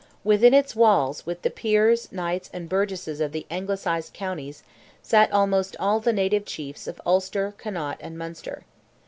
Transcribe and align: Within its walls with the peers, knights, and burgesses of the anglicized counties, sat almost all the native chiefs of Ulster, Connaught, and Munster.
Within 0.23 0.55
its 0.55 0.75
walls 0.75 1.27
with 1.27 1.43
the 1.43 1.51
peers, 1.51 2.11
knights, 2.11 2.49
and 2.51 2.67
burgesses 2.67 3.21
of 3.21 3.33
the 3.33 3.45
anglicized 3.51 4.13
counties, 4.13 4.63
sat 5.03 5.31
almost 5.31 5.75
all 5.79 5.99
the 5.99 6.11
native 6.11 6.43
chiefs 6.43 6.87
of 6.87 6.99
Ulster, 7.05 7.53
Connaught, 7.59 7.97
and 8.01 8.17
Munster. 8.17 8.63